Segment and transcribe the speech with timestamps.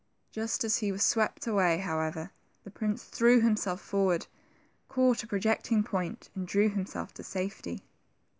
[0.31, 2.31] Just as he was swept away, however,
[2.63, 4.25] the prince threw himself forward,
[4.89, 7.83] caught a projecting point, and drew himself to safety.